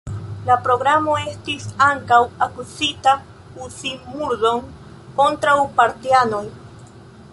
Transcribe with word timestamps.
La 0.45 0.53
programo 0.67 1.17
estis 1.33 1.67
ankaŭ 1.87 2.17
akuzita 2.45 3.13
uzi 3.67 3.93
murdon 4.15 4.65
kontraŭ 5.21 5.55
partianoj. 5.83 6.45